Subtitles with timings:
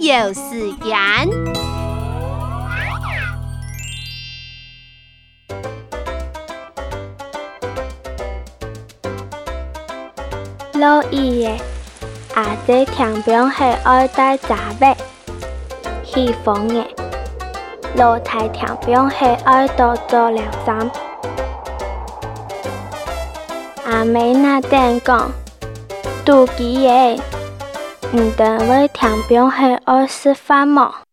[0.00, 0.94] 有时间。
[10.74, 11.50] 老伊的
[12.36, 14.96] 阿姐听兵是爱戴杂物，
[16.04, 16.84] 喜欢的。
[17.96, 20.88] 老太听兵是爱多做了衫。
[23.84, 25.32] 阿妹那点讲，
[26.24, 27.20] 妒忌的，
[28.10, 31.07] 唔等会听兵是爱吃饭么？